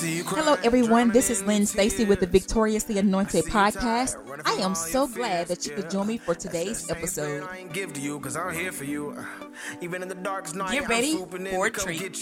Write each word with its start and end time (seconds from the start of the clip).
Hello, 0.00 0.56
everyone. 0.62 1.10
This 1.10 1.28
is 1.28 1.42
Lynn 1.42 1.66
Stacy 1.66 2.04
with 2.04 2.20
the 2.20 2.26
Victoriously 2.26 2.98
Anointed 2.98 3.46
podcast. 3.46 4.14
I 4.44 4.52
am 4.62 4.76
so 4.76 5.08
glad 5.08 5.48
that 5.48 5.66
you 5.66 5.72
could 5.72 5.90
join 5.90 6.06
me 6.06 6.18
for 6.18 6.36
today's 6.36 6.88
episode. 6.88 7.48
Get 10.70 10.88
ready 10.88 11.16
for 11.16 11.66
a 11.66 11.70
treat. 11.70 12.16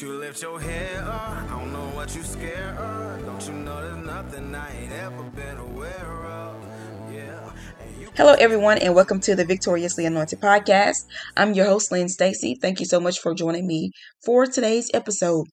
Hello, 8.16 8.32
everyone, 8.38 8.78
and 8.78 8.94
welcome 8.94 9.20
to 9.20 9.36
the 9.36 9.44
Victoriously 9.44 10.06
Anointed 10.06 10.40
podcast. 10.40 11.04
I'm 11.36 11.52
your 11.52 11.66
host, 11.66 11.92
Lynn 11.92 12.08
Stacy. 12.08 12.56
Thank 12.58 12.80
you 12.80 12.86
so 12.86 13.00
much 13.00 13.18
for 13.18 13.34
joining 13.34 13.66
me 13.66 13.90
for 14.24 14.46
today's 14.46 14.90
episode. 14.94 15.46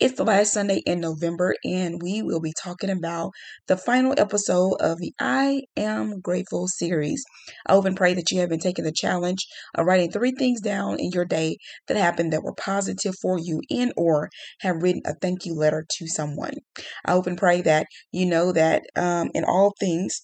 It's 0.00 0.16
the 0.16 0.24
last 0.24 0.54
Sunday 0.54 0.82
in 0.86 0.98
November, 0.98 1.54
and 1.62 2.00
we 2.02 2.22
will 2.22 2.40
be 2.40 2.54
talking 2.54 2.88
about 2.88 3.32
the 3.68 3.76
final 3.76 4.14
episode 4.16 4.76
of 4.80 4.98
the 4.98 5.12
I 5.20 5.64
Am 5.76 6.20
Grateful 6.20 6.68
series. 6.68 7.22
I 7.66 7.74
hope 7.74 7.84
and 7.84 7.96
pray 7.96 8.14
that 8.14 8.30
you 8.30 8.40
have 8.40 8.48
been 8.48 8.60
taking 8.60 8.86
the 8.86 8.92
challenge 8.92 9.46
of 9.74 9.84
writing 9.84 10.10
three 10.10 10.32
things 10.32 10.62
down 10.62 10.98
in 10.98 11.10
your 11.12 11.26
day 11.26 11.58
that 11.86 11.98
happened 11.98 12.32
that 12.32 12.42
were 12.42 12.54
positive 12.54 13.14
for 13.20 13.38
you, 13.38 13.60
and 13.70 13.92
or 13.94 14.30
have 14.60 14.82
written 14.82 15.02
a 15.04 15.14
thank 15.20 15.44
you 15.44 15.54
letter 15.54 15.84
to 15.98 16.06
someone. 16.08 16.54
I 17.04 17.12
hope 17.12 17.26
and 17.26 17.36
pray 17.36 17.60
that 17.62 17.86
you 18.10 18.24
know 18.24 18.52
that 18.52 18.84
um, 18.96 19.30
in 19.34 19.44
all 19.44 19.74
things 19.78 20.22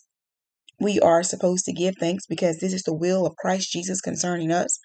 we 0.80 1.00
are 1.00 1.22
supposed 1.22 1.64
to 1.64 1.72
give 1.72 1.94
thanks 1.98 2.26
because 2.26 2.58
this 2.58 2.72
is 2.72 2.82
the 2.82 2.94
will 2.94 3.26
of 3.26 3.36
Christ 3.36 3.72
Jesus 3.72 4.00
concerning 4.00 4.52
us. 4.52 4.78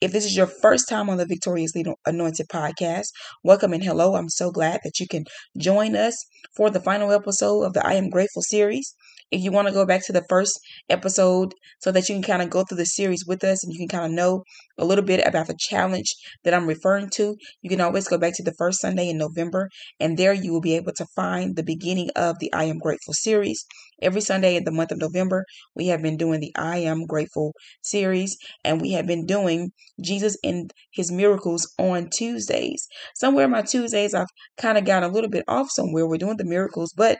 If 0.00 0.12
this 0.12 0.24
is 0.24 0.36
your 0.36 0.46
first 0.46 0.88
time 0.88 1.08
on 1.08 1.18
the 1.18 1.26
Victoriously 1.26 1.84
Anointed 2.06 2.48
podcast, 2.48 3.08
welcome 3.44 3.72
and 3.72 3.82
hello. 3.82 4.16
I'm 4.16 4.28
so 4.28 4.50
glad 4.50 4.80
that 4.84 4.98
you 4.98 5.06
can 5.06 5.24
join 5.56 5.94
us 5.94 6.26
for 6.56 6.70
the 6.70 6.80
final 6.80 7.12
episode 7.12 7.62
of 7.62 7.72
the 7.72 7.86
I 7.86 7.94
Am 7.94 8.10
Grateful 8.10 8.42
series. 8.42 8.94
If 9.30 9.42
you 9.42 9.52
want 9.52 9.68
to 9.68 9.74
go 9.74 9.84
back 9.84 10.04
to 10.06 10.12
the 10.12 10.24
first 10.28 10.58
episode 10.88 11.52
so 11.80 11.92
that 11.92 12.08
you 12.08 12.14
can 12.14 12.22
kind 12.22 12.42
of 12.42 12.50
go 12.50 12.64
through 12.64 12.78
the 12.78 12.86
series 12.86 13.24
with 13.26 13.44
us 13.44 13.62
and 13.62 13.72
you 13.72 13.78
can 13.78 13.88
kind 13.88 14.06
of 14.06 14.12
know 14.12 14.42
a 14.78 14.84
little 14.84 15.04
bit 15.04 15.26
about 15.26 15.48
the 15.48 15.56
challenge 15.58 16.14
that 16.44 16.54
I'm 16.54 16.66
referring 16.66 17.10
to, 17.10 17.36
you 17.60 17.68
can 17.68 17.80
always 17.80 18.08
go 18.08 18.16
back 18.16 18.34
to 18.36 18.42
the 18.42 18.54
first 18.56 18.80
Sunday 18.80 19.10
in 19.10 19.18
November 19.18 19.68
and 20.00 20.16
there 20.16 20.32
you 20.32 20.52
will 20.52 20.60
be 20.60 20.76
able 20.76 20.92
to 20.96 21.06
find 21.14 21.56
the 21.56 21.62
beginning 21.62 22.10
of 22.16 22.38
the 22.38 22.52
I 22.52 22.64
Am 22.64 22.78
Grateful 22.78 23.14
series. 23.14 23.64
Every 24.00 24.20
Sunday 24.20 24.56
in 24.56 24.64
the 24.64 24.70
month 24.70 24.92
of 24.92 24.98
November, 24.98 25.44
we 25.74 25.88
have 25.88 26.00
been 26.00 26.16
doing 26.16 26.40
the 26.40 26.52
I 26.56 26.78
Am 26.78 27.04
Grateful 27.04 27.52
series 27.82 28.36
and 28.64 28.80
we 28.80 28.92
have 28.92 29.06
been 29.06 29.26
doing 29.26 29.72
Jesus 30.00 30.36
and 30.44 30.72
his 30.92 31.10
miracles 31.10 31.70
on 31.78 32.08
Tuesdays. 32.10 32.86
Somewhere 33.14 33.48
my 33.48 33.62
Tuesdays, 33.62 34.14
I've 34.14 34.28
kind 34.56 34.78
of 34.78 34.84
gotten 34.84 35.10
a 35.10 35.12
little 35.12 35.30
bit 35.30 35.44
off 35.48 35.68
somewhere. 35.70 36.06
We're 36.06 36.18
doing 36.18 36.36
the 36.36 36.44
miracles, 36.44 36.94
but 36.96 37.18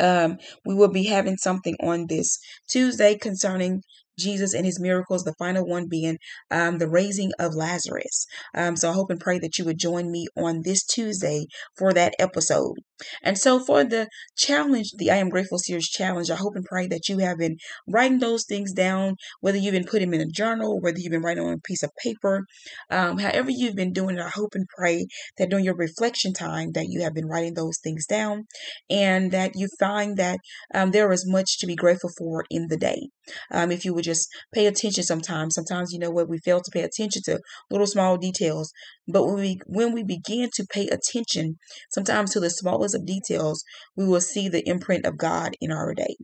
um, 0.00 0.38
we 0.64 0.74
will 0.74 0.88
be 0.88 1.04
having 1.04 1.36
something 1.36 1.76
on 1.82 2.06
this 2.08 2.38
Tuesday 2.68 3.16
concerning 3.16 3.82
Jesus 4.18 4.52
and 4.54 4.66
his 4.66 4.80
miracles, 4.80 5.22
the 5.24 5.34
final 5.38 5.64
one 5.66 5.88
being 5.88 6.18
um, 6.50 6.78
the 6.78 6.88
raising 6.88 7.30
of 7.38 7.54
Lazarus. 7.54 8.26
Um, 8.54 8.76
so 8.76 8.90
I 8.90 8.92
hope 8.94 9.10
and 9.10 9.20
pray 9.20 9.38
that 9.38 9.58
you 9.58 9.64
would 9.64 9.78
join 9.78 10.10
me 10.10 10.26
on 10.36 10.62
this 10.64 10.84
Tuesday 10.84 11.46
for 11.76 11.92
that 11.92 12.14
episode. 12.18 12.74
And 13.22 13.38
so 13.38 13.60
for 13.60 13.84
the 13.84 14.08
challenge, 14.36 14.92
the 14.96 15.10
I 15.10 15.16
Am 15.16 15.28
Grateful 15.28 15.58
Series 15.58 15.88
challenge, 15.88 16.30
I 16.30 16.36
hope 16.36 16.54
and 16.56 16.64
pray 16.64 16.86
that 16.88 17.08
you 17.08 17.18
have 17.18 17.38
been 17.38 17.56
writing 17.86 18.18
those 18.18 18.44
things 18.44 18.72
down, 18.72 19.16
whether 19.40 19.58
you've 19.58 19.72
been 19.72 19.84
putting 19.84 20.10
them 20.10 20.20
in 20.20 20.28
a 20.28 20.30
journal, 20.30 20.80
whether 20.80 20.98
you've 20.98 21.12
been 21.12 21.22
writing 21.22 21.44
on 21.44 21.54
a 21.54 21.58
piece 21.58 21.82
of 21.82 21.90
paper, 22.02 22.44
um, 22.90 23.18
however 23.18 23.50
you've 23.50 23.76
been 23.76 23.92
doing 23.92 24.16
it, 24.16 24.22
I 24.22 24.28
hope 24.28 24.54
and 24.54 24.66
pray 24.76 25.06
that 25.36 25.50
during 25.50 25.64
your 25.64 25.76
reflection 25.76 26.32
time 26.32 26.72
that 26.72 26.86
you 26.88 27.02
have 27.02 27.14
been 27.14 27.26
writing 27.26 27.54
those 27.54 27.78
things 27.82 28.06
down 28.06 28.46
and 28.90 29.30
that 29.32 29.52
you 29.54 29.68
find 29.78 30.16
that 30.16 30.38
um, 30.74 30.90
there 30.90 31.12
is 31.12 31.26
much 31.26 31.58
to 31.58 31.66
be 31.66 31.76
grateful 31.76 32.10
for 32.16 32.44
in 32.50 32.68
the 32.68 32.76
day. 32.76 33.08
Um, 33.50 33.70
if 33.70 33.84
you 33.84 33.94
would 33.94 34.04
just 34.04 34.28
pay 34.52 34.66
attention 34.66 35.04
sometimes. 35.04 35.54
Sometimes, 35.54 35.92
you 35.92 35.98
know 35.98 36.10
what, 36.10 36.28
we 36.28 36.38
fail 36.38 36.60
to 36.60 36.70
pay 36.72 36.82
attention 36.82 37.22
to 37.26 37.40
little 37.70 37.86
small 37.86 38.16
details. 38.16 38.72
But 39.08 39.24
when 39.26 39.36
we 39.36 39.60
when 39.66 39.92
we 39.94 40.04
begin 40.04 40.50
to 40.54 40.66
pay 40.70 40.86
attention, 40.88 41.56
sometimes 41.90 42.32
to 42.32 42.40
the 42.40 42.50
smallest 42.50 42.94
of 42.94 43.06
details, 43.06 43.64
we 43.96 44.06
will 44.06 44.20
see 44.20 44.48
the 44.48 44.68
imprint 44.68 45.06
of 45.06 45.16
God 45.16 45.54
in 45.60 45.72
our 45.72 45.94
day. 45.94 46.16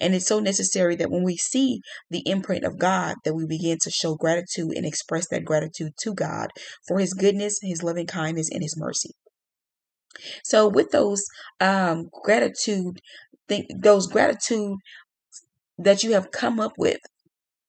And 0.00 0.14
it's 0.14 0.26
so 0.26 0.40
necessary 0.40 0.96
that 0.96 1.10
when 1.10 1.22
we 1.22 1.36
see 1.36 1.80
the 2.10 2.22
imprint 2.26 2.64
of 2.64 2.78
God, 2.78 3.16
that 3.24 3.34
we 3.34 3.46
begin 3.46 3.78
to 3.82 3.90
show 3.90 4.14
gratitude 4.14 4.72
and 4.76 4.86
express 4.86 5.28
that 5.28 5.44
gratitude 5.44 5.92
to 6.02 6.14
God 6.14 6.48
for 6.88 6.98
His 6.98 7.14
goodness, 7.14 7.58
His 7.62 7.82
loving 7.82 8.06
kindness, 8.06 8.50
and 8.50 8.62
His 8.62 8.76
mercy. 8.76 9.10
So, 10.44 10.68
with 10.68 10.90
those 10.90 11.24
um, 11.60 12.08
gratitude, 12.24 12.98
think 13.48 13.66
those 13.82 14.06
gratitude 14.06 14.76
that 15.78 16.02
you 16.02 16.12
have 16.12 16.30
come 16.30 16.60
up 16.60 16.72
with, 16.78 16.98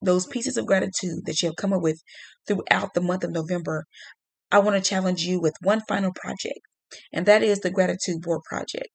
those 0.02 0.26
pieces 0.26 0.58
of 0.58 0.66
gratitude 0.66 1.26
that 1.26 1.42
you 1.42 1.50
have 1.50 1.56
come 1.56 1.74
up 1.74 1.82
with 1.82 2.00
throughout 2.48 2.94
the 2.94 3.02
month 3.02 3.24
of 3.24 3.32
November, 3.32 3.86
I 4.52 4.60
want 4.60 4.82
to 4.82 4.90
challenge 4.90 5.24
you 5.24 5.40
with 5.40 5.54
one 5.62 5.82
final 5.88 6.12
project, 6.14 6.60
and 7.14 7.26
that 7.26 7.44
is 7.44 7.60
the 7.60 7.72
gratitude 7.72 8.22
board 8.22 8.42
project. 8.44 8.90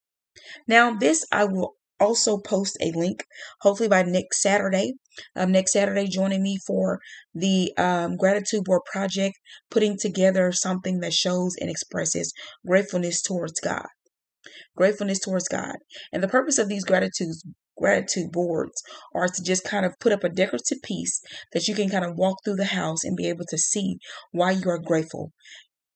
Now, 0.68 0.94
this 0.94 1.24
I 1.32 1.44
will 1.44 1.74
also 1.98 2.38
post 2.38 2.76
a 2.80 2.92
link, 2.92 3.24
hopefully 3.60 3.88
by 3.88 4.02
next 4.02 4.42
Saturday. 4.42 4.94
Um, 5.34 5.52
next 5.52 5.72
Saturday, 5.72 6.06
joining 6.08 6.42
me 6.42 6.58
for 6.66 7.00
the 7.34 7.72
um, 7.78 8.16
gratitude 8.16 8.64
board 8.64 8.82
project, 8.90 9.36
putting 9.70 9.96
together 9.98 10.52
something 10.52 11.00
that 11.00 11.14
shows 11.14 11.54
and 11.58 11.70
expresses 11.70 12.32
gratefulness 12.66 13.22
towards 13.22 13.58
God. 13.60 13.86
Gratefulness 14.76 15.20
towards 15.20 15.48
God. 15.48 15.76
And 16.12 16.22
the 16.22 16.28
purpose 16.28 16.58
of 16.58 16.68
these 16.68 16.84
gratitudes 16.84 17.42
gratitude 17.76 18.32
boards 18.32 18.82
are 19.14 19.28
to 19.28 19.42
just 19.42 19.64
kind 19.64 19.86
of 19.86 19.98
put 20.00 20.12
up 20.12 20.24
a 20.24 20.28
decorative 20.28 20.82
piece 20.82 21.20
that 21.52 21.68
you 21.68 21.74
can 21.74 21.88
kind 21.88 22.04
of 22.04 22.16
walk 22.16 22.38
through 22.44 22.56
the 22.56 22.66
house 22.66 23.04
and 23.04 23.16
be 23.16 23.28
able 23.28 23.44
to 23.48 23.58
see 23.58 23.98
why 24.32 24.50
you 24.50 24.68
are 24.68 24.78
grateful. 24.78 25.32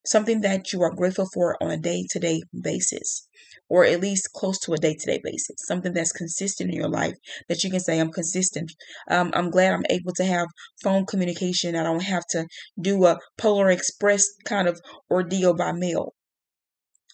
Something 0.06 0.40
that 0.40 0.72
you 0.72 0.80
are 0.82 0.94
grateful 0.94 1.28
for 1.32 1.62
on 1.62 1.70
a 1.70 1.76
day 1.76 2.06
to 2.10 2.18
day 2.18 2.40
basis, 2.58 3.28
or 3.68 3.84
at 3.84 4.00
least 4.00 4.32
close 4.34 4.58
to 4.60 4.72
a 4.72 4.78
day 4.78 4.94
to 4.94 5.06
day 5.06 5.20
basis. 5.22 5.56
Something 5.58 5.92
that's 5.92 6.12
consistent 6.12 6.70
in 6.70 6.76
your 6.76 6.88
life 6.88 7.14
that 7.48 7.62
you 7.62 7.70
can 7.70 7.80
say, 7.80 8.00
I'm 8.00 8.10
consistent. 8.10 8.72
Um, 9.10 9.30
I'm 9.34 9.50
glad 9.50 9.74
I'm 9.74 9.84
able 9.90 10.12
to 10.14 10.24
have 10.24 10.48
phone 10.82 11.04
communication. 11.04 11.76
I 11.76 11.82
don't 11.82 12.02
have 12.02 12.24
to 12.30 12.46
do 12.80 13.04
a 13.04 13.18
Polar 13.36 13.70
Express 13.70 14.24
kind 14.46 14.68
of 14.68 14.80
ordeal 15.10 15.54
by 15.54 15.72
mail. 15.72 16.14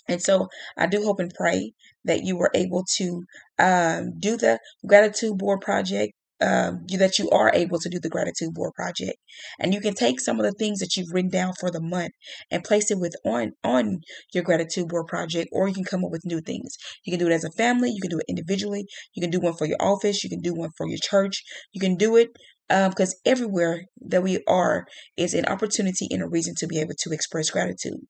And 0.09 0.23
so 0.23 0.49
I 0.77 0.87
do 0.87 1.03
hope 1.03 1.21
and 1.21 1.33
pray 1.35 1.73
that 2.05 2.23
you 2.23 2.37
were 2.37 2.51
able 2.55 2.85
to 2.97 3.23
um, 3.59 4.13
do 4.19 4.37
the 4.37 4.59
gratitude 4.87 5.39
board 5.39 5.61
project. 5.61 6.13
Um, 6.39 6.85
you, 6.87 6.99
that 6.99 7.19
you 7.19 7.31
are 7.31 7.51
able 7.55 7.79
to 7.79 7.89
do 7.89 7.99
the 7.99 8.11
gratitude 8.11 8.53
board 8.53 8.75
project, 8.75 9.17
and 9.59 9.73
you 9.73 9.81
can 9.81 9.95
take 9.95 10.21
some 10.21 10.39
of 10.39 10.45
the 10.45 10.53
things 10.53 10.81
that 10.81 10.95
you've 10.95 11.11
written 11.11 11.31
down 11.31 11.55
for 11.59 11.71
the 11.71 11.81
month 11.81 12.13
and 12.51 12.63
place 12.63 12.91
it 12.91 12.99
with 12.99 13.17
on 13.25 13.53
on 13.65 14.01
your 14.35 14.45
gratitude 14.45 14.89
board 14.89 15.07
project, 15.07 15.49
or 15.51 15.67
you 15.67 15.73
can 15.73 15.85
come 15.85 16.05
up 16.05 16.11
with 16.11 16.27
new 16.27 16.43
things. 16.43 16.77
You 17.07 17.11
can 17.11 17.21
do 17.21 17.33
it 17.33 17.35
as 17.35 17.45
a 17.45 17.51
family, 17.53 17.89
you 17.91 18.03
can 18.03 18.11
do 18.11 18.19
it 18.19 18.27
individually, 18.29 18.85
you 19.15 19.23
can 19.23 19.31
do 19.31 19.41
one 19.41 19.55
for 19.55 19.67
your 19.67 19.81
office, 19.81 20.23
you 20.25 20.29
can 20.29 20.43
do 20.43 20.53
one 20.53 20.73
for 20.77 20.87
your 20.87 20.99
church, 21.03 21.43
you 21.73 21.81
can 21.81 21.97
do 21.97 22.17
it 22.17 22.29
because 22.69 23.15
um, 23.15 23.21
everywhere 23.25 23.85
that 24.01 24.23
we 24.23 24.43
are 24.47 24.87
is 25.17 25.35
an 25.35 25.47
opportunity 25.47 26.09
and 26.11 26.23
a 26.23 26.29
reason 26.29 26.55
to 26.59 26.67
be 26.67 26.81
able 26.81 26.95
to 26.99 27.13
express 27.13 27.51
gratitude. 27.51 28.01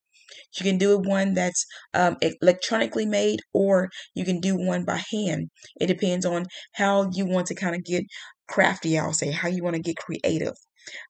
You 0.59 0.65
can 0.65 0.79
do 0.79 0.99
one 0.99 1.35
that's 1.35 1.65
um, 1.95 2.17
electronically 2.43 3.07
made, 3.07 3.41
or 3.53 3.89
you 4.15 4.25
can 4.25 4.41
do 4.41 4.57
one 4.57 4.85
by 4.85 5.03
hand. 5.13 5.51
It 5.81 5.87
depends 5.87 6.27
on 6.27 6.47
how 6.75 7.11
you 7.13 7.27
want 7.27 7.47
to 7.49 7.55
kind 7.55 7.75
of 7.75 7.85
get 7.85 8.05
crafty, 8.49 8.99
I'll 8.99 9.13
say, 9.13 9.31
how 9.31 9.49
you 9.49 9.63
want 9.63 9.77
to 9.77 9.83
get 9.83 9.97
creative. 9.97 10.55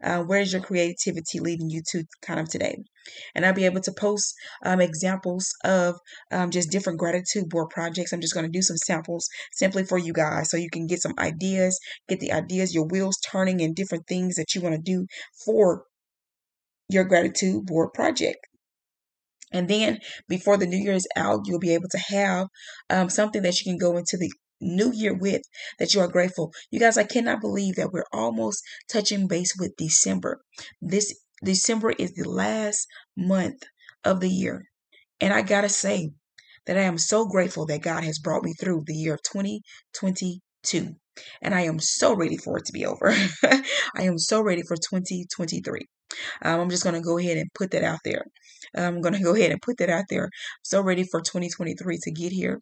Uh, 0.03 0.23
where's 0.23 0.53
your 0.53 0.63
creativity 0.63 1.39
leading 1.39 1.69
you 1.69 1.83
to 1.91 2.05
kind 2.23 2.41
of 2.41 2.49
today? 2.49 2.77
And 3.35 3.45
I'll 3.45 3.53
be 3.53 3.67
able 3.67 3.83
to 3.83 3.93
post 3.93 4.35
um, 4.65 4.81
examples 4.81 5.53
of 5.65 5.97
um, 6.33 6.51
just 6.51 6.71
different 6.71 6.99
gratitude 6.99 7.49
board 7.49 7.69
projects. 7.71 8.13
I'm 8.13 8.21
just 8.21 8.35
going 8.35 8.47
to 8.47 8.59
do 8.59 8.63
some 8.63 8.79
samples 8.79 9.29
simply 9.53 9.85
for 9.85 9.99
you 9.99 10.13
guys 10.13 10.51
so 10.51 10.57
you 10.57 10.71
can 10.71 10.87
get 10.87 11.03
some 11.03 11.15
ideas, 11.19 11.79
get 12.09 12.21
the 12.21 12.33
ideas, 12.33 12.75
your 12.75 12.87
wheels 12.87 13.19
turning, 13.31 13.61
and 13.61 13.77
different 13.77 14.07
things 14.09 14.37
that 14.37 14.55
you 14.55 14.61
want 14.61 14.75
to 14.75 14.81
do 14.81 15.07
for 15.45 15.85
your 16.89 17.05
gratitude 17.05 17.67
board 17.67 17.93
project. 17.93 18.39
And 19.53 19.69
then 19.69 19.99
before 20.29 20.57
the 20.57 20.67
new 20.67 20.79
year 20.79 20.95
is 20.95 21.09
out, 21.17 21.43
you'll 21.45 21.59
be 21.59 21.75
able 21.75 21.89
to 21.91 21.99
have 21.99 22.49
um, 22.91 23.11
something 23.11 23.43
that 23.43 23.61
you 23.61 23.71
can 23.71 23.79
go 23.79 23.97
into 23.97 24.17
the 24.17 24.31
new 24.61 24.93
year 24.93 25.15
with 25.15 25.43
that 25.79 25.95
you 25.95 26.01
are 26.01 26.09
grateful. 26.09 26.53
You 26.71 26.81
guys, 26.81 26.99
I 26.99 27.05
cannot 27.05 27.41
believe 27.41 27.77
that 27.77 27.93
we're 27.93 28.07
almost 28.13 28.63
touching 28.91 29.29
base 29.29 29.55
with 29.59 29.77
December. 29.77 30.41
This 30.81 31.15
December 31.45 31.91
is 31.91 32.15
the 32.15 32.29
last 32.29 32.87
month 33.17 33.63
of 34.05 34.21
the 34.21 34.31
year. 34.31 34.65
And 35.21 35.33
I 35.33 35.43
got 35.43 35.63
to 35.63 35.69
say 35.69 36.11
that 36.67 36.77
I 36.77 36.83
am 36.83 36.99
so 36.99 37.27
grateful 37.27 37.67
that 37.67 37.83
God 37.83 38.05
has 38.05 38.19
brought 38.19 38.43
me 38.43 38.55
through 38.55 38.83
the 38.87 38.95
year 38.95 39.15
of 39.15 39.23
2022. 39.23 40.41
2022. 40.67 40.97
And 41.43 41.55
I 41.55 41.63
am 41.63 41.79
so 41.81 42.15
ready 42.15 42.37
for 42.37 42.59
it 42.59 42.67
to 42.67 42.73
be 42.73 42.87
over. 42.87 43.15
I 43.43 44.03
am 44.03 44.19
so 44.19 44.41
ready 44.41 44.63
for 44.63 44.77
2023. 44.77 45.87
Um, 46.43 46.61
I'm 46.61 46.71
just 46.71 46.85
going 46.85 46.95
to 46.95 47.01
go 47.01 47.19
ahead 47.19 47.39
and 47.39 47.53
put 47.55 47.71
that 47.73 47.85
out 47.85 48.01
there. 48.05 48.25
I'm 48.75 49.01
going 49.01 49.15
to 49.15 49.23
go 49.23 49.35
ahead 49.35 49.53
and 49.53 49.63
put 49.63 49.79
that 49.79 49.91
out 49.91 50.05
there. 50.09 50.31
So 50.63 50.81
ready 50.81 51.05
for 51.05 51.21
2023 51.21 51.99
to 52.03 52.11
get 52.11 52.33
here. 52.33 52.61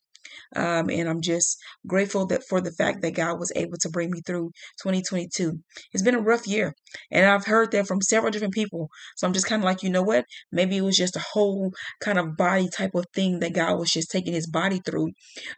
Um, 0.56 0.90
and 0.90 1.08
I'm 1.08 1.20
just 1.20 1.58
grateful 1.86 2.26
that 2.26 2.44
for 2.48 2.60
the 2.60 2.72
fact 2.72 3.02
that 3.02 3.14
God 3.14 3.38
was 3.38 3.52
able 3.56 3.76
to 3.78 3.88
bring 3.88 4.10
me 4.10 4.20
through 4.20 4.50
2022. 4.82 5.58
It's 5.92 6.02
been 6.02 6.14
a 6.14 6.20
rough 6.20 6.46
year, 6.46 6.74
and 7.10 7.26
I've 7.26 7.46
heard 7.46 7.72
that 7.72 7.86
from 7.86 8.00
several 8.00 8.30
different 8.30 8.54
people. 8.54 8.88
So 9.16 9.26
I'm 9.26 9.32
just 9.32 9.46
kind 9.46 9.62
of 9.62 9.64
like, 9.64 9.82
you 9.82 9.90
know 9.90 10.02
what? 10.02 10.24
Maybe 10.52 10.76
it 10.76 10.82
was 10.82 10.96
just 10.96 11.16
a 11.16 11.24
whole 11.32 11.72
kind 12.00 12.18
of 12.18 12.36
body 12.36 12.68
type 12.68 12.94
of 12.94 13.06
thing 13.14 13.40
that 13.40 13.54
God 13.54 13.78
was 13.78 13.90
just 13.90 14.10
taking 14.10 14.34
His 14.34 14.48
body 14.48 14.80
through. 14.84 15.10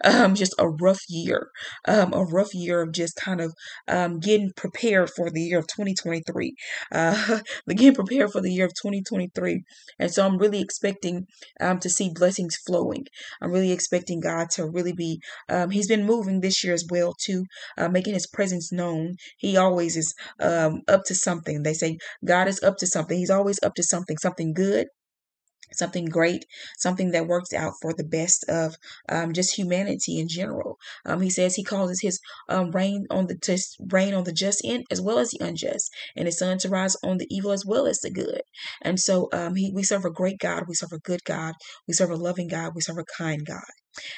Um, 0.04 0.34
just 0.34 0.54
a 0.58 0.68
rough 0.68 1.00
year, 1.08 1.50
um, 1.86 2.12
a 2.12 2.24
rough 2.24 2.54
year 2.54 2.82
of 2.82 2.92
just 2.92 3.16
kind 3.16 3.40
of 3.40 3.54
um, 3.88 4.18
getting 4.18 4.52
prepared 4.56 5.10
for 5.10 5.30
the 5.30 5.42
year 5.42 5.58
of 5.58 5.66
2023. 5.66 6.54
Uh, 6.92 7.40
getting 7.68 7.94
prepared 7.94 8.30
for 8.30 8.40
the 8.40 8.52
year 8.52 8.66
of 8.66 8.72
2023, 8.72 9.62
and 9.98 10.10
so 10.10 10.26
I'm 10.26 10.38
really 10.38 10.60
expecting 10.60 11.26
um, 11.60 11.78
to 11.80 11.90
see 11.90 12.10
blessings 12.14 12.56
flowing. 12.66 13.06
I'm 13.40 13.52
really 13.52 13.72
expecting 13.72 14.20
God 14.20 14.50
to 14.56 14.66
really 14.66 14.92
be. 14.92 15.20
Um, 15.48 15.70
he's 15.70 15.88
been 15.88 16.04
moving 16.04 16.40
this 16.40 16.62
year 16.64 16.74
as 16.74 16.84
well 16.90 17.14
too, 17.20 17.44
uh, 17.78 17.88
making 17.88 18.14
His 18.14 18.26
presence 18.26 18.72
known. 18.72 19.14
He 19.38 19.56
always 19.56 19.96
is 19.96 20.14
um, 20.40 20.82
up 20.88 21.04
to 21.06 21.14
something. 21.14 21.62
They 21.62 21.74
say 21.74 21.98
God 22.24 22.48
is 22.48 22.62
up 22.62 22.76
to 22.78 22.86
something. 22.86 23.18
He's 23.18 23.30
always 23.30 23.58
up 23.62 23.74
to 23.74 23.82
something, 23.82 24.16
something 24.18 24.52
good 24.52 24.86
something 25.74 26.06
great, 26.06 26.44
something 26.78 27.10
that 27.12 27.26
works 27.26 27.52
out 27.52 27.74
for 27.80 27.92
the 27.92 28.04
best 28.04 28.44
of 28.48 28.76
um, 29.08 29.32
just 29.32 29.56
humanity 29.56 30.18
in 30.18 30.28
general. 30.28 30.78
Um, 31.04 31.20
he 31.20 31.30
says 31.30 31.54
he 31.54 31.64
causes 31.64 32.00
his 32.00 32.20
um, 32.48 32.70
rain 32.70 33.06
on 33.10 33.26
the 33.26 33.36
to 33.38 33.58
rain 33.90 34.14
on 34.14 34.24
the 34.24 34.32
just 34.32 34.66
as 34.90 35.00
well 35.00 35.18
as 35.18 35.30
the 35.30 35.44
unjust, 35.44 35.90
and 36.16 36.26
his 36.26 36.38
sun 36.38 36.58
to 36.58 36.68
rise 36.68 36.96
on 37.02 37.18
the 37.18 37.26
evil 37.30 37.52
as 37.52 37.64
well 37.66 37.86
as 37.86 38.00
the 38.00 38.10
good. 38.10 38.42
And 38.82 38.98
so 38.98 39.28
um, 39.32 39.54
he, 39.54 39.72
we 39.74 39.82
serve 39.82 40.04
a 40.04 40.10
great 40.10 40.38
God, 40.38 40.64
we 40.68 40.74
serve 40.74 40.92
a 40.92 40.98
good 40.98 41.20
God, 41.24 41.54
we 41.86 41.94
serve 41.94 42.10
a 42.10 42.16
loving 42.16 42.48
God, 42.48 42.72
we 42.74 42.80
serve 42.80 42.98
a 42.98 43.04
kind 43.18 43.44
God. 43.44 43.62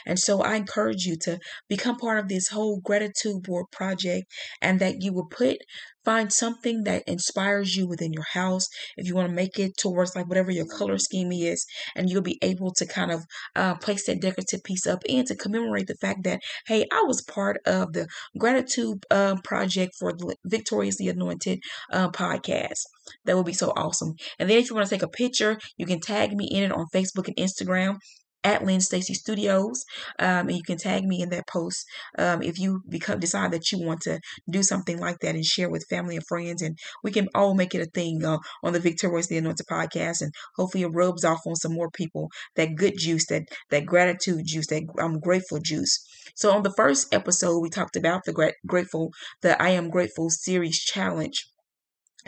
And 0.06 0.18
so 0.18 0.42
I 0.42 0.56
encourage 0.56 1.04
you 1.04 1.16
to 1.22 1.38
become 1.68 1.96
part 1.96 2.18
of 2.18 2.28
this 2.28 2.48
whole 2.48 2.80
gratitude 2.80 3.42
board 3.42 3.66
project 3.72 4.26
and 4.60 4.80
that 4.80 5.02
you 5.02 5.12
will 5.12 5.26
put 5.26 5.58
find 6.04 6.32
something 6.32 6.84
that 6.84 7.02
inspires 7.06 7.76
you 7.76 7.86
within 7.86 8.14
your 8.14 8.24
house. 8.32 8.66
If 8.96 9.06
you 9.06 9.14
want 9.14 9.28
to 9.28 9.34
make 9.34 9.58
it 9.58 9.76
towards 9.76 10.16
like 10.16 10.26
whatever 10.26 10.50
your 10.50 10.64
color 10.64 10.96
scheme 10.96 11.32
is 11.32 11.66
and 11.94 12.08
you'll 12.08 12.22
be 12.22 12.38
able 12.40 12.72
to 12.74 12.86
kind 12.86 13.10
of 13.10 13.24
uh, 13.54 13.74
place 13.74 14.06
that 14.06 14.22
decorative 14.22 14.62
piece 14.64 14.86
up 14.86 15.02
and 15.06 15.26
to 15.26 15.36
commemorate 15.36 15.86
the 15.86 15.96
fact 15.96 16.24
that 16.24 16.40
hey 16.66 16.86
i 16.92 17.02
was 17.06 17.20
part 17.22 17.58
of 17.66 17.92
the 17.92 18.06
gratitude 18.38 19.04
uh, 19.10 19.36
project 19.44 19.92
for 19.98 20.12
the 20.12 20.34
victoriously 20.46 21.08
anointed 21.08 21.58
uh, 21.92 22.10
podcast. 22.10 22.80
That 23.26 23.36
would 23.36 23.46
be 23.46 23.52
so 23.52 23.72
awesome. 23.76 24.14
And 24.38 24.48
then 24.48 24.58
if 24.58 24.70
you 24.70 24.76
want 24.76 24.88
to 24.88 24.94
take 24.94 25.02
a 25.02 25.08
picture 25.08 25.58
you 25.76 25.86
can 25.86 26.00
tag 26.00 26.32
me 26.34 26.48
in 26.50 26.62
it 26.62 26.72
on 26.72 26.86
facebook 26.94 27.28
and 27.28 27.36
instagram 27.36 27.98
at 28.44 28.64
Lynn 28.64 28.80
Stacy 28.80 29.14
Studios, 29.14 29.84
um, 30.18 30.48
and 30.48 30.56
you 30.56 30.62
can 30.62 30.78
tag 30.78 31.04
me 31.04 31.22
in 31.22 31.30
that 31.30 31.48
post 31.48 31.84
um, 32.18 32.42
if 32.42 32.58
you 32.58 32.82
become 32.88 33.18
decide 33.18 33.50
that 33.52 33.72
you 33.72 33.84
want 33.84 34.00
to 34.02 34.20
do 34.48 34.62
something 34.62 34.98
like 34.98 35.18
that 35.20 35.34
and 35.34 35.44
share 35.44 35.68
with 35.68 35.86
family 35.90 36.16
and 36.16 36.26
friends, 36.26 36.62
and 36.62 36.78
we 37.02 37.10
can 37.10 37.28
all 37.34 37.54
make 37.54 37.74
it 37.74 37.82
a 37.82 37.90
thing 37.90 38.24
uh, 38.24 38.38
on 38.62 38.72
the 38.72 38.80
Victoriously 38.80 39.36
Anointed 39.36 39.66
podcast, 39.70 40.20
and 40.22 40.32
hopefully 40.56 40.84
it 40.84 40.88
rubs 40.88 41.24
off 41.24 41.40
on 41.46 41.56
some 41.56 41.72
more 41.74 41.90
people 41.90 42.28
that 42.56 42.76
good 42.76 42.94
juice, 42.96 43.26
that 43.26 43.42
that 43.70 43.86
gratitude 43.86 44.42
juice, 44.44 44.66
that 44.68 44.84
I'm 44.98 45.18
grateful 45.18 45.58
juice. 45.58 45.98
So 46.34 46.52
on 46.52 46.62
the 46.62 46.74
first 46.76 47.12
episode, 47.12 47.58
we 47.60 47.70
talked 47.70 47.96
about 47.96 48.24
the 48.24 48.32
gra- 48.32 48.52
grateful, 48.66 49.12
the 49.42 49.60
I 49.60 49.70
am 49.70 49.90
grateful 49.90 50.30
series 50.30 50.78
challenge. 50.78 51.46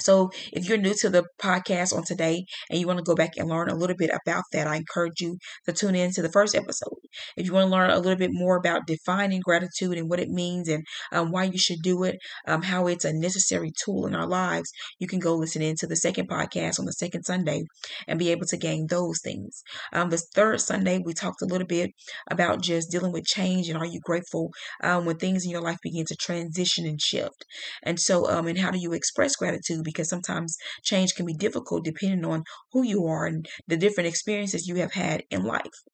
So, 0.00 0.30
if 0.52 0.68
you're 0.68 0.78
new 0.78 0.94
to 0.94 1.10
the 1.10 1.24
podcast 1.40 1.96
on 1.96 2.04
today 2.04 2.44
and 2.70 2.78
you 2.78 2.86
want 2.86 2.98
to 2.98 3.04
go 3.04 3.14
back 3.14 3.36
and 3.36 3.48
learn 3.48 3.68
a 3.68 3.74
little 3.74 3.96
bit 3.96 4.10
about 4.10 4.44
that, 4.52 4.66
I 4.66 4.76
encourage 4.76 5.20
you 5.20 5.38
to 5.66 5.72
tune 5.72 5.94
in 5.94 6.12
to 6.12 6.22
the 6.22 6.30
first 6.30 6.54
episode. 6.54 6.96
If 7.36 7.46
you 7.46 7.52
want 7.52 7.66
to 7.66 7.70
learn 7.70 7.90
a 7.90 7.98
little 7.98 8.16
bit 8.16 8.30
more 8.32 8.56
about 8.56 8.86
defining 8.86 9.40
gratitude 9.40 9.98
and 9.98 10.08
what 10.08 10.20
it 10.20 10.28
means 10.28 10.68
and 10.68 10.84
um, 11.12 11.30
why 11.30 11.44
you 11.44 11.58
should 11.58 11.82
do 11.82 12.04
it, 12.04 12.16
um, 12.46 12.62
how 12.62 12.86
it's 12.86 13.04
a 13.04 13.12
necessary 13.12 13.72
tool 13.84 14.06
in 14.06 14.14
our 14.14 14.26
lives, 14.26 14.70
you 14.98 15.06
can 15.06 15.18
go 15.18 15.34
listen 15.34 15.62
in 15.62 15.76
to 15.76 15.86
the 15.86 15.96
second 15.96 16.28
podcast 16.28 16.78
on 16.78 16.86
the 16.86 16.92
second 16.92 17.24
Sunday 17.24 17.62
and 18.06 18.18
be 18.18 18.30
able 18.30 18.46
to 18.46 18.56
gain 18.56 18.86
those 18.88 19.20
things. 19.22 19.62
Um, 19.92 20.10
the 20.10 20.18
third 20.18 20.60
Sunday, 20.60 20.98
we 21.04 21.14
talked 21.14 21.42
a 21.42 21.46
little 21.46 21.66
bit 21.66 21.90
about 22.30 22.62
just 22.62 22.90
dealing 22.90 23.12
with 23.12 23.24
change 23.24 23.68
and 23.68 23.78
are 23.78 23.86
you 23.86 24.00
grateful 24.00 24.50
um, 24.82 25.04
when 25.04 25.16
things 25.16 25.44
in 25.44 25.50
your 25.50 25.62
life 25.62 25.78
begin 25.82 26.04
to 26.06 26.16
transition 26.16 26.86
and 26.86 27.00
shift. 27.00 27.44
And 27.82 27.98
so, 27.98 28.28
um, 28.30 28.46
and 28.46 28.58
how 28.58 28.70
do 28.70 28.78
you 28.78 28.92
express 28.92 29.36
gratitude? 29.36 29.84
Because 29.90 30.08
sometimes 30.08 30.56
change 30.82 31.14
can 31.14 31.26
be 31.26 31.34
difficult 31.34 31.84
depending 31.84 32.24
on 32.24 32.44
who 32.72 32.82
you 32.82 33.06
are 33.06 33.26
and 33.26 33.48
the 33.66 33.76
different 33.76 34.08
experiences 34.08 34.66
you 34.66 34.76
have 34.76 34.92
had 34.92 35.24
in 35.30 35.44
life. 35.44 35.84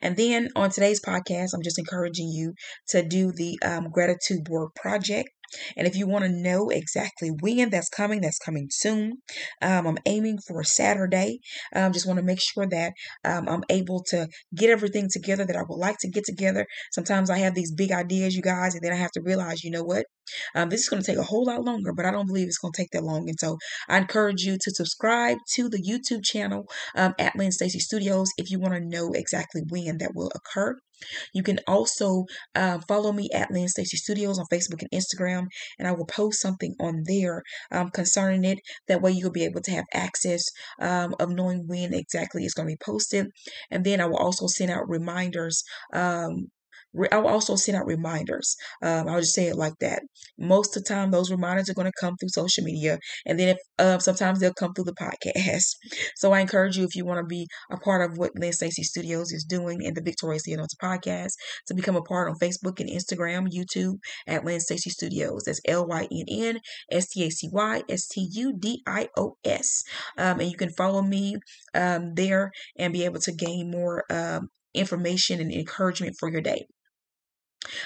And 0.00 0.16
then 0.16 0.50
on 0.56 0.70
today's 0.70 1.00
podcast, 1.00 1.50
I'm 1.54 1.62
just 1.62 1.78
encouraging 1.78 2.28
you 2.28 2.54
to 2.88 3.02
do 3.02 3.32
the 3.32 3.58
um, 3.62 3.90
gratitude 3.90 4.44
board 4.44 4.70
project. 4.74 5.28
And 5.76 5.86
if 5.86 5.96
you 5.96 6.06
want 6.06 6.24
to 6.24 6.30
know 6.30 6.68
exactly 6.70 7.30
when 7.40 7.70
that's 7.70 7.88
coming, 7.88 8.20
that's 8.20 8.38
coming 8.38 8.68
soon. 8.70 9.18
Um, 9.62 9.86
I'm 9.86 9.98
aiming 10.06 10.38
for 10.46 10.62
Saturday. 10.64 11.38
I 11.74 11.82
um, 11.82 11.92
just 11.92 12.06
want 12.06 12.18
to 12.18 12.24
make 12.24 12.40
sure 12.40 12.66
that 12.66 12.92
um, 13.24 13.48
I'm 13.48 13.64
able 13.68 14.02
to 14.08 14.28
get 14.54 14.70
everything 14.70 15.08
together 15.10 15.44
that 15.44 15.56
I 15.56 15.62
would 15.68 15.78
like 15.78 15.96
to 16.00 16.10
get 16.10 16.24
together. 16.24 16.66
Sometimes 16.92 17.30
I 17.30 17.38
have 17.38 17.54
these 17.54 17.72
big 17.72 17.92
ideas, 17.92 18.34
you 18.34 18.42
guys, 18.42 18.74
and 18.74 18.82
then 18.82 18.92
I 18.92 18.96
have 18.96 19.12
to 19.12 19.22
realize, 19.22 19.64
you 19.64 19.70
know 19.70 19.84
what? 19.84 20.06
Um, 20.54 20.68
this 20.68 20.80
is 20.80 20.88
going 20.88 21.02
to 21.02 21.06
take 21.06 21.18
a 21.18 21.22
whole 21.22 21.46
lot 21.46 21.64
longer, 21.64 21.92
but 21.92 22.04
I 22.04 22.10
don't 22.10 22.26
believe 22.26 22.48
it's 22.48 22.58
going 22.58 22.72
to 22.72 22.82
take 22.82 22.90
that 22.92 23.04
long. 23.04 23.28
And 23.28 23.38
so 23.38 23.58
I 23.88 23.98
encourage 23.98 24.42
you 24.42 24.58
to 24.60 24.70
subscribe 24.70 25.38
to 25.54 25.68
the 25.68 25.82
YouTube 25.82 26.24
channel 26.24 26.66
um, 26.94 27.14
at 27.18 27.36
Lynn 27.36 27.52
Stacy 27.52 27.78
Studios 27.78 28.28
if 28.36 28.50
you 28.50 28.58
want 28.58 28.74
to 28.74 28.80
know 28.80 29.12
exactly 29.12 29.62
when 29.68 29.98
that 29.98 30.12
will 30.14 30.32
occur. 30.34 30.76
You 31.32 31.42
can 31.42 31.60
also 31.66 32.24
uh, 32.54 32.78
follow 32.88 33.12
me 33.12 33.28
at 33.34 33.50
Lynn 33.50 33.68
Stacy 33.68 33.96
Studios 33.96 34.38
on 34.38 34.46
Facebook 34.52 34.82
and 34.82 34.90
Instagram, 34.90 35.46
and 35.78 35.86
I 35.86 35.92
will 35.92 36.06
post 36.06 36.40
something 36.40 36.74
on 36.80 37.04
there 37.06 37.42
um, 37.70 37.90
concerning 37.90 38.44
it. 38.44 38.58
That 38.88 39.02
way, 39.02 39.12
you'll 39.12 39.30
be 39.30 39.44
able 39.44 39.60
to 39.62 39.70
have 39.72 39.84
access 39.92 40.44
um, 40.80 41.14
of 41.20 41.30
knowing 41.30 41.66
when 41.66 41.94
exactly 41.94 42.44
it's 42.44 42.54
going 42.54 42.68
to 42.68 42.72
be 42.72 42.84
posted. 42.84 43.26
And 43.70 43.84
then 43.84 44.00
I 44.00 44.06
will 44.06 44.18
also 44.18 44.46
send 44.46 44.70
out 44.70 44.88
reminders 44.88 45.62
um, 45.92 46.48
I'll 47.12 47.28
also 47.28 47.56
send 47.56 47.76
out 47.76 47.86
reminders. 47.86 48.56
Um, 48.82 49.08
I'll 49.08 49.20
just 49.20 49.34
say 49.34 49.46
it 49.46 49.56
like 49.56 49.74
that. 49.80 50.02
Most 50.38 50.76
of 50.76 50.84
the 50.84 50.88
time, 50.88 51.10
those 51.10 51.30
reminders 51.30 51.68
are 51.68 51.74
going 51.74 51.90
to 51.90 52.00
come 52.00 52.16
through 52.16 52.28
social 52.30 52.64
media, 52.64 52.98
and 53.24 53.38
then 53.38 53.48
if 53.48 53.58
uh, 53.78 53.98
sometimes 53.98 54.40
they'll 54.40 54.54
come 54.54 54.72
through 54.74 54.84
the 54.84 54.94
podcast. 54.94 55.76
So 56.16 56.32
I 56.32 56.40
encourage 56.40 56.76
you, 56.76 56.84
if 56.84 56.94
you 56.94 57.04
want 57.04 57.18
to 57.18 57.26
be 57.26 57.46
a 57.70 57.76
part 57.76 58.08
of 58.08 58.16
what 58.16 58.32
Lynn 58.36 58.52
Stacy 58.52 58.82
Studios 58.82 59.32
is 59.32 59.44
doing 59.44 59.82
in 59.82 59.94
the 59.94 60.02
Victoriously 60.02 60.52
Anointed 60.52 60.78
podcast, 60.82 61.32
to 61.66 61.74
become 61.74 61.96
a 61.96 62.02
part 62.02 62.28
on 62.28 62.38
Facebook 62.38 62.80
and 62.80 62.88
Instagram, 62.88 63.48
YouTube 63.52 63.98
at 64.26 64.44
Lynn 64.44 64.60
Stacy 64.60 64.90
Studios. 64.90 65.44
That's 65.44 65.60
L 65.66 65.86
Y 65.86 66.08
N 66.10 66.24
N 66.28 66.60
S 66.90 67.08
T 67.10 67.24
A 67.24 67.30
C 67.30 67.48
Y 67.52 67.82
S 67.88 68.08
T 68.08 68.28
U 68.32 68.54
D 68.58 68.82
I 68.86 69.08
O 69.16 69.36
S, 69.44 69.84
um, 70.16 70.40
and 70.40 70.50
you 70.50 70.56
can 70.56 70.70
follow 70.70 71.02
me 71.02 71.36
um, 71.74 72.14
there 72.14 72.50
and 72.78 72.92
be 72.92 73.04
able 73.04 73.20
to 73.20 73.32
gain 73.32 73.70
more 73.70 74.04
um, 74.10 74.48
information 74.74 75.40
and 75.40 75.52
encouragement 75.52 76.16
for 76.18 76.30
your 76.30 76.40
day. 76.40 76.66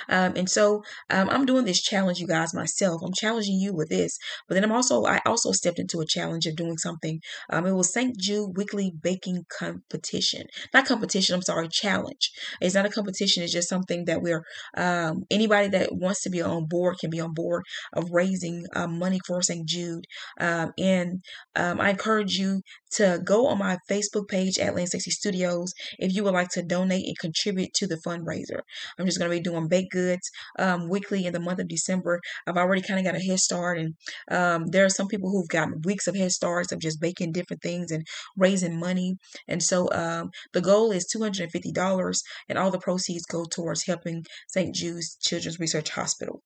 Um, 0.09 0.35
and 0.37 0.49
so 0.49 0.83
um, 1.11 1.29
I'm 1.31 1.47
doing 1.47 1.65
this 1.65 1.81
challenge, 1.81 2.19
you 2.19 2.27
guys, 2.27 2.55
myself. 2.55 3.03
I'm 3.05 3.13
challenging 3.15 3.59
you 3.59 3.75
with 3.75 3.89
this, 3.89 4.19
but 4.49 4.55
then 4.55 4.65
I'm 4.65 4.73
also 4.73 5.05
I 5.05 5.21
also 5.27 5.53
stepped 5.53 5.79
into 5.79 6.01
a 6.01 6.07
challenge 6.07 6.47
of 6.47 6.57
doing 6.57 6.79
something. 6.79 7.21
Um, 7.51 7.67
it 7.67 7.73
was 7.73 7.93
St. 7.93 8.17
Jude 8.19 8.57
Weekly 8.57 8.93
Baking 9.03 9.45
Competition, 9.59 10.47
not 10.73 10.87
competition. 10.87 11.35
I'm 11.35 11.43
sorry, 11.43 11.69
challenge. 11.69 12.31
It's 12.61 12.75
not 12.75 12.87
a 12.87 12.91
competition. 12.91 13.43
It's 13.43 13.53
just 13.53 13.69
something 13.69 14.05
that 14.07 14.23
we're 14.23 14.45
um, 14.77 15.25
anybody 15.31 15.69
that 15.69 15.91
wants 15.93 16.23
to 16.23 16.31
be 16.31 16.43
on 16.43 16.67
board 16.67 16.97
can 17.01 17.11
be 17.11 17.21
on 17.21 17.35
board 17.35 17.65
of 17.93 18.11
raising 18.11 18.65
um, 18.75 18.99
money 18.99 19.21
for 19.27 19.43
St. 19.43 19.67
Jude. 19.67 20.05
Um, 20.39 20.73
and 20.79 21.21
I 21.57 21.91
encourage 21.91 22.37
you 22.37 22.63
to 22.93 23.21
go 23.25 23.47
on 23.47 23.59
my 23.59 23.79
Facebook 23.89 24.29
page 24.29 24.59
at 24.59 24.75
Lynn 24.75 24.87
Stacy 24.87 25.11
Studios 25.11 25.73
if 25.99 26.15
you 26.15 26.25
would 26.25 26.35
like 26.35 26.49
to 26.51 26.63
donate 26.63 27.07
and 27.07 27.19
contribute 27.19 27.73
to 27.75 27.87
the 27.87 28.01
fundraiser. 28.07 28.61
I'm 28.99 29.07
just 29.07 29.19
going 29.19 29.31
to 29.31 29.37
be 29.37 29.43
doing 29.43 29.69
baked 29.69 29.93
goods 29.93 30.31
um, 30.59 30.89
weekly 30.89 31.27
in 31.27 31.33
the 31.33 31.41
month 31.41 31.61
of 31.61 31.69
December. 31.69 32.21
I've 32.47 32.57
already 32.57 32.83
kind 32.83 32.99
of 32.99 33.05
got 33.05 33.21
a 33.21 33.25
head 33.25 33.39
start, 33.39 33.79
and 33.79 33.95
um, 34.31 34.67
there 34.67 34.85
are 34.85 34.91
some 34.91 35.09
people 35.09 35.31
who've 35.31 35.49
gotten 35.49 35.83
weeks 35.85 36.07
of 36.07 36.17
head 36.17 36.33
starts 36.33 36.73
of 36.73 36.81
just 36.81 37.01
baking 37.01 37.33
different 37.33 37.63
things 37.63 37.91
and 37.91 38.07
raising 38.37 38.79
money. 38.79 39.17
And 39.49 39.63
so 39.63 39.91
um, 39.93 40.31
the 40.53 40.61
goal 40.61 40.91
is 40.91 41.13
$250, 41.15 42.23
and 42.49 42.59
all 42.59 42.71
the 42.71 42.79
proceeds 42.79 43.27
go 43.27 43.45
towards 43.45 43.85
helping 43.85 44.25
St. 44.49 44.75
Jude's 44.75 45.17
Children's 45.21 45.61
Research 45.61 45.91
Hospital. 45.91 46.43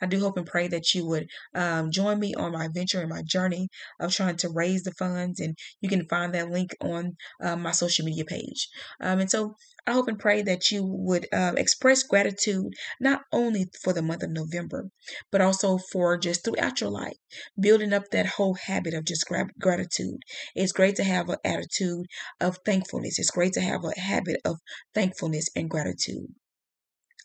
I 0.00 0.06
do 0.06 0.20
hope 0.20 0.36
and 0.36 0.46
pray 0.46 0.68
that 0.68 0.94
you 0.94 1.06
would 1.06 1.28
um, 1.54 1.90
join 1.90 2.18
me 2.18 2.34
on 2.34 2.52
my 2.52 2.68
venture 2.68 3.00
and 3.00 3.10
my 3.10 3.22
journey 3.22 3.68
of 4.00 4.14
trying 4.14 4.36
to 4.38 4.48
raise 4.48 4.82
the 4.82 4.92
funds. 4.92 5.40
And 5.40 5.56
you 5.80 5.88
can 5.88 6.06
find 6.08 6.34
that 6.34 6.50
link 6.50 6.74
on 6.80 7.16
um, 7.42 7.62
my 7.62 7.72
social 7.72 8.04
media 8.04 8.24
page. 8.24 8.68
Um, 9.00 9.20
and 9.20 9.30
so 9.30 9.56
I 9.86 9.92
hope 9.92 10.08
and 10.08 10.18
pray 10.18 10.42
that 10.42 10.70
you 10.70 10.84
would 10.84 11.26
uh, 11.32 11.52
express 11.56 12.02
gratitude 12.02 12.74
not 13.00 13.22
only 13.32 13.66
for 13.82 13.92
the 13.92 14.02
month 14.02 14.22
of 14.22 14.30
November, 14.30 14.88
but 15.30 15.40
also 15.40 15.78
for 15.92 16.18
just 16.18 16.44
throughout 16.44 16.80
your 16.80 16.90
life, 16.90 17.16
building 17.58 17.92
up 17.92 18.04
that 18.10 18.26
whole 18.26 18.54
habit 18.54 18.94
of 18.94 19.04
just 19.04 19.26
gratitude. 19.58 20.20
It's 20.54 20.72
great 20.72 20.96
to 20.96 21.04
have 21.04 21.28
an 21.28 21.38
attitude 21.44 22.06
of 22.40 22.58
thankfulness. 22.64 23.18
It's 23.18 23.30
great 23.30 23.52
to 23.54 23.60
have 23.60 23.84
a 23.84 23.98
habit 23.98 24.40
of 24.44 24.56
thankfulness 24.94 25.48
and 25.56 25.70
gratitude. 25.70 26.34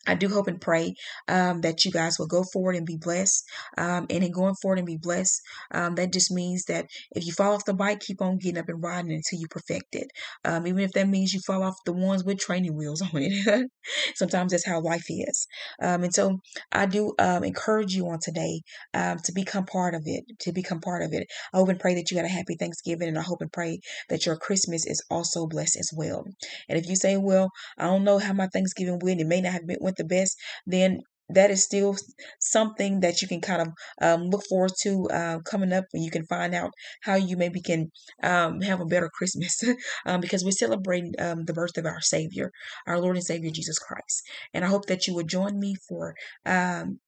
I 0.05 0.15
do 0.15 0.27
hope 0.27 0.47
and 0.47 0.59
pray 0.59 0.95
um, 1.27 1.61
that 1.61 1.85
you 1.85 1.91
guys 1.91 2.19
will 2.19 2.27
go 2.27 2.43
forward 2.43 2.75
and 2.75 2.85
be 2.85 2.97
blessed. 2.97 3.43
Um, 3.77 4.05
and 4.09 4.23
in 4.23 4.31
going 4.31 4.55
forward 4.61 4.79
and 4.79 4.87
be 4.87 4.97
blessed, 4.97 5.41
um, 5.71 5.95
that 5.95 6.11
just 6.11 6.31
means 6.31 6.65
that 6.65 6.85
if 7.11 7.25
you 7.25 7.31
fall 7.31 7.53
off 7.53 7.65
the 7.65 7.73
bike, 7.73 8.01
keep 8.01 8.21
on 8.21 8.37
getting 8.37 8.57
up 8.59 8.69
and 8.69 8.83
riding 8.83 9.11
until 9.11 9.39
you 9.39 9.47
perfect 9.49 9.95
it. 9.95 10.07
Um, 10.43 10.67
even 10.67 10.81
if 10.81 10.91
that 10.93 11.07
means 11.07 11.33
you 11.33 11.39
fall 11.45 11.63
off 11.63 11.75
the 11.85 11.93
ones 11.93 12.23
with 12.23 12.39
training 12.39 12.75
wheels 12.75 13.01
on 13.13 13.21
it. 13.21 13.69
Sometimes 14.15 14.51
that's 14.51 14.65
how 14.65 14.81
life 14.81 15.05
is. 15.09 15.47
Um, 15.81 16.03
and 16.03 16.13
so 16.13 16.39
I 16.71 16.85
do 16.85 17.13
um, 17.19 17.43
encourage 17.43 17.93
you 17.93 18.07
on 18.09 18.19
today 18.21 18.61
to 18.93 19.31
become 19.33 19.65
part 19.65 19.95
of 19.95 20.03
it, 20.05 20.23
to 20.39 20.51
become 20.51 20.79
part 20.79 21.03
of 21.03 21.13
it. 21.13 21.27
I 21.53 21.57
hope 21.57 21.69
and 21.69 21.79
pray 21.79 21.95
that 21.95 22.11
you 22.11 22.17
had 22.17 22.25
a 22.25 22.29
happy 22.29 22.55
Thanksgiving, 22.59 23.07
and 23.07 23.17
I 23.17 23.21
hope 23.21 23.41
and 23.41 23.51
pray 23.51 23.79
that 24.09 24.25
your 24.25 24.35
Christmas 24.35 24.85
is 24.85 25.03
also 25.09 25.47
blessed 25.47 25.77
as 25.77 25.91
well. 25.95 26.25
And 26.69 26.77
if 26.77 26.87
you 26.87 26.95
say, 26.95 27.17
well, 27.17 27.49
I 27.77 27.85
don't 27.85 28.03
know 28.03 28.17
how 28.19 28.33
my 28.33 28.47
Thanksgiving 28.47 28.99
went, 29.01 29.21
it 29.21 29.27
may 29.27 29.41
not 29.41 29.53
have 29.53 29.67
been 29.67 29.77
went 29.93 30.09
the 30.09 30.15
best, 30.15 30.37
then 30.65 31.01
that 31.29 31.51
is 31.51 31.63
still 31.63 31.95
something 32.39 32.99
that 32.99 33.21
you 33.21 33.27
can 33.27 33.41
kind 33.41 33.61
of 33.61 33.67
um, 34.01 34.29
look 34.29 34.43
forward 34.49 34.71
to 34.81 35.07
uh, 35.09 35.39
coming 35.49 35.71
up 35.73 35.85
and 35.93 36.03
you 36.03 36.11
can 36.11 36.25
find 36.25 36.53
out 36.53 36.71
how 37.01 37.15
you 37.15 37.37
maybe 37.37 37.61
can 37.61 37.89
um, 38.21 38.61
have 38.61 38.81
a 38.81 38.85
better 38.85 39.09
christmas 39.13 39.63
um, 40.05 40.19
because 40.19 40.43
we're 40.43 40.51
celebrating 40.51 41.13
um, 41.19 41.45
the 41.45 41.53
birth 41.53 41.77
of 41.77 41.85
our 41.85 42.01
savior 42.01 42.51
our 42.87 42.99
lord 42.99 43.15
and 43.15 43.25
savior 43.25 43.49
jesus 43.51 43.79
christ. 43.79 44.21
And 44.53 44.65
i 44.65 44.67
hope 44.67 44.85
that 44.87 45.07
you 45.07 45.15
would 45.15 45.29
join 45.29 45.57
me 45.59 45.75
for 45.87 46.13
um, 46.45 46.99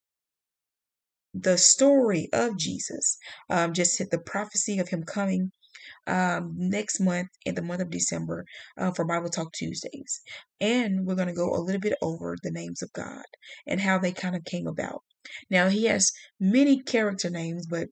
the 1.34 1.58
story 1.58 2.30
of 2.32 2.58
jesus 2.58 3.18
um, 3.50 3.74
just 3.74 3.98
the 4.12 4.20
prophecy 4.26 4.80
of 4.80 4.88
him 4.88 5.04
coming 5.04 5.52
um, 6.08 6.54
next 6.58 7.00
month 7.00 7.30
in 7.46 7.56
the 7.56 7.62
month 7.62 7.82
of 7.82 7.90
December 7.90 8.46
uh, 8.78 8.92
for 8.92 9.06
Bible 9.06 9.30
Talk 9.30 9.54
Tuesdays. 9.54 10.22
And 10.60 11.06
we're 11.06 11.16
going 11.16 11.28
to 11.28 11.34
go 11.34 11.54
a 11.54 11.62
little 11.62 11.82
bit 11.82 11.98
over 12.02 12.36
the 12.42 12.52
names 12.52 12.82
of 12.82 12.94
God 12.94 13.26
and 13.68 13.82
how 13.82 13.98
they 13.98 14.12
kind 14.12 14.36
of 14.36 14.44
came 14.46 14.68
about. 14.68 15.02
Now, 15.50 15.70
he 15.70 15.86
has 15.86 16.12
many 16.40 16.82
character 16.82 17.30
names, 17.30 17.66
but 17.68 17.88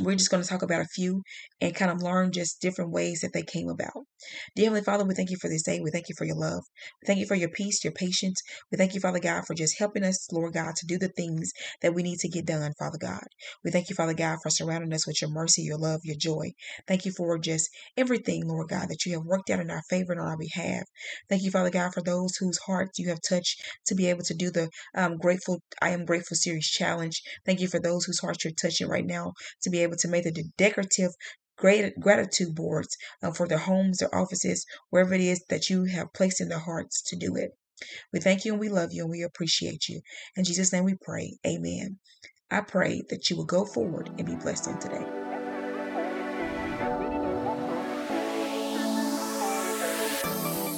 we're 0.00 0.16
just 0.16 0.30
going 0.30 0.42
to 0.42 0.48
talk 0.48 0.62
about 0.62 0.80
a 0.80 0.86
few 0.86 1.22
and 1.60 1.74
kind 1.74 1.90
of 1.90 2.02
learn 2.02 2.32
just 2.32 2.60
different 2.60 2.92
ways 2.92 3.20
that 3.20 3.32
they 3.34 3.42
came 3.42 3.68
about. 3.68 4.06
Dear 4.56 4.66
Heavenly 4.66 4.84
Father, 4.84 5.04
we 5.04 5.14
thank 5.14 5.30
you 5.30 5.38
for 5.40 5.48
this 5.48 5.62
day. 5.62 5.80
We 5.80 5.90
thank 5.90 6.08
you 6.10 6.16
for 6.18 6.24
your 6.26 6.36
love. 6.36 6.62
We 7.02 7.06
thank 7.06 7.20
you 7.20 7.26
for 7.26 7.36
your 7.36 7.50
peace, 7.50 7.84
your 7.84 7.92
patience. 7.94 8.42
We 8.70 8.78
thank 8.78 8.94
you, 8.94 9.00
Father 9.00 9.20
God, 9.20 9.46
for 9.46 9.54
just 9.54 9.78
helping 9.78 10.04
us, 10.04 10.28
Lord 10.32 10.54
God, 10.54 10.76
to 10.76 10.86
do 10.86 10.98
the 10.98 11.08
things 11.08 11.52
that 11.82 11.94
we 11.94 12.02
need 12.02 12.18
to 12.20 12.28
get 12.28 12.46
done, 12.46 12.72
Father 12.78 12.98
God. 13.00 13.24
We 13.64 13.70
thank 13.70 13.90
you, 13.90 13.96
Father 13.96 14.14
God, 14.14 14.38
for 14.42 14.50
surrounding 14.50 14.92
us 14.94 15.06
with 15.06 15.22
your 15.22 15.30
mercy, 15.30 15.62
your 15.62 15.78
love, 15.78 16.00
your 16.04 16.16
joy. 16.16 16.52
Thank 16.88 17.06
you 17.06 17.12
for 17.12 17.38
just 17.38 17.70
everything, 17.96 18.48
Lord 18.48 18.68
God, 18.68 18.88
that 18.90 19.06
you 19.06 19.14
have 19.14 19.24
worked 19.24 19.50
out 19.50 19.60
in 19.60 19.70
our 19.70 19.82
favor 19.90 20.12
and 20.12 20.20
on 20.20 20.28
our 20.28 20.38
behalf. 20.38 20.84
Thank 21.30 21.42
you, 21.44 21.50
Father 21.50 21.70
God, 21.70 21.94
for 21.94 22.02
those 22.02 22.36
whose 22.36 22.58
hearts 22.58 22.98
you 22.98 23.08
have 23.10 23.20
touched 23.28 23.62
to 23.86 23.94
be 23.94 24.08
able 24.10 24.24
to 24.24 24.34
do 24.34 24.50
the 24.50 24.70
um, 24.96 25.16
grateful, 25.18 25.60
I 25.82 25.90
am 25.90 26.04
grateful 26.04 26.36
series 26.36 26.68
challenge. 26.68 27.22
Thank 27.46 27.60
you 27.60 27.68
for 27.68 27.80
those 27.80 28.04
whose 28.04 28.20
hearts 28.20 28.44
you're 28.44 28.54
touching 28.60 28.88
right 28.88 29.06
now 29.06 29.32
to 29.62 29.70
be 29.70 29.82
able 29.82 29.96
to 29.98 30.08
make 30.08 30.24
the 30.24 30.44
decorative 30.58 31.12
great 31.56 31.98
gratitude 32.00 32.54
boards 32.54 32.96
uh, 33.22 33.30
for 33.30 33.46
their 33.46 33.58
homes, 33.58 33.98
their 33.98 34.14
offices, 34.14 34.66
wherever 34.90 35.14
it 35.14 35.20
is 35.20 35.44
that 35.48 35.70
you 35.70 35.84
have 35.84 36.12
placed 36.12 36.40
in 36.40 36.48
their 36.48 36.58
hearts 36.58 37.02
to 37.02 37.16
do 37.16 37.36
it. 37.36 37.50
We 38.12 38.20
thank 38.20 38.44
you 38.44 38.52
and 38.52 38.60
we 38.60 38.68
love 38.68 38.92
you 38.92 39.02
and 39.02 39.10
we 39.10 39.22
appreciate 39.22 39.88
you. 39.88 40.00
In 40.36 40.44
Jesus' 40.44 40.72
name 40.72 40.84
we 40.84 40.94
pray. 41.00 41.38
Amen. 41.46 41.98
I 42.50 42.60
pray 42.60 43.02
that 43.10 43.30
you 43.30 43.36
will 43.36 43.46
go 43.46 43.64
forward 43.64 44.10
and 44.18 44.26
be 44.26 44.36
blessed 44.36 44.68
on 44.68 44.78
today. 44.78 45.06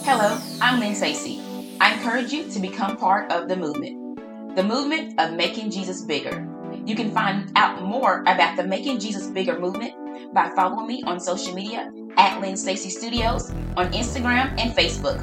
Hello, 0.05 0.39
I'm 0.61 0.81
Lynn 0.81 0.95
Stacy. 0.95 1.41
I 1.81 1.95
encourage 1.95 2.33
you 2.33 2.49
to 2.51 2.61
become 2.61 2.97
part 2.97 3.33
of 3.33 3.49
the 3.49 3.57
movement, 3.57 4.55
the 4.55 4.63
movement 4.63 5.19
of 5.19 5.33
making 5.35 5.71
Jesus 5.71 6.03
bigger. 6.03 6.49
You 6.87 6.95
can 6.95 7.11
find 7.11 7.51
out 7.57 7.83
more 7.83 8.21
about 8.27 8.57
the 8.57 8.65
Making 8.65 9.01
Jesus 9.01 9.29
Bigger 9.29 9.59
movement 9.59 9.95
by 10.35 10.51
following 10.51 10.87
me 10.89 11.03
on 11.07 11.19
social 11.21 11.55
media 11.55 11.93
at 12.17 12.41
Lynn 12.41 12.57
Stacy 12.57 12.91
Studios 12.91 13.53
on 13.77 13.93
Instagram 13.93 14.59
and 14.59 14.75
Facebook. 14.75 15.21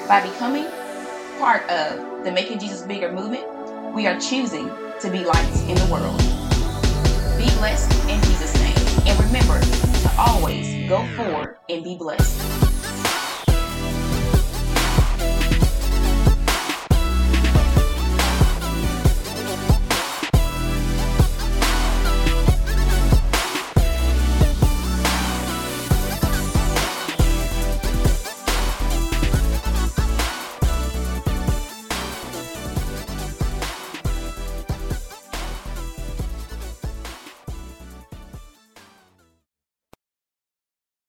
By 0.07 0.21
becoming 0.27 0.65
part 1.37 1.69
of 1.69 2.23
the 2.23 2.31
Making 2.31 2.57
Jesus 2.59 2.81
Bigger 2.81 3.11
movement, 3.11 3.45
we 3.93 4.07
are 4.07 4.19
choosing 4.19 4.71
to 4.99 5.11
be 5.11 5.23
lights 5.23 5.61
in 5.61 5.75
the 5.75 5.85
world. 5.91 6.17
Be 7.37 7.45
blessed 7.57 7.93
in 8.09 8.19
Jesus' 8.23 8.55
name. 8.55 8.75
And 9.07 9.19
remember 9.25 9.61
to 9.61 10.11
always 10.17 10.72
go 10.87 11.05
forward 11.15 11.57
and 11.69 11.83
be 11.83 11.95
blessed. 11.95 12.52